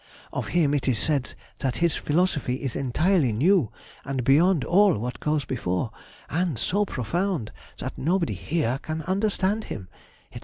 _Of 0.33 0.47
him 0.47 0.73
it 0.73 0.87
is 0.87 0.97
said 0.97 1.35
that 1.59 1.77
his 1.77 1.95
philosophy 1.95 2.55
is 2.55 2.75
entirely 2.75 3.31
new, 3.31 3.71
and 4.03 4.23
beyond 4.23 4.63
all 4.63 4.97
what 4.97 5.19
goes 5.19 5.45
before, 5.45 5.91
and 6.27 6.57
so 6.57 6.85
profound, 6.85 7.51
that 7.77 7.99
nobody 7.99 8.33
here 8.33 8.79
can 8.81 9.03
understand 9.03 9.65
him, 9.65 9.89
&c. 10.33 10.39